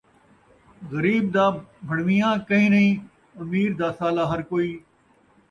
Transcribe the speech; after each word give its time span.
غریب 0.91 1.25
دا 1.35 1.45
بھݨویاں 1.87 2.33
کئی 2.49 2.65
نئیں، 2.73 2.93
امیر 3.41 3.69
دا 3.79 3.89
سالا 3.99 4.23
ہر 4.31 4.41
کئی 4.49 4.71